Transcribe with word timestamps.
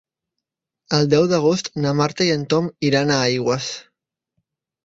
El 0.99 1.03
deu 1.11 1.25
d'agost 1.33 1.69
na 1.85 1.93
Marta 1.99 2.27
i 2.31 2.31
en 2.37 2.47
Tom 2.55 2.73
iran 2.91 3.13
a 3.13 3.19
Aigües. 3.29 3.69